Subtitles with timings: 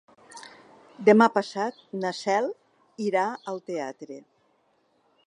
[1.09, 2.49] Demà passat na Cel
[3.11, 4.19] irà al teatre.